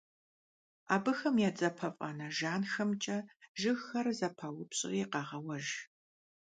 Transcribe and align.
Абыхэм 0.95 1.35
я 1.47 1.49
дзапэфӀанэ 1.55 2.27
жанхэмкӀэ 2.37 3.17
жыгхэр 3.59 4.07
зэпаупщӀри 4.17 5.01
къагъэуэж. 5.11 5.67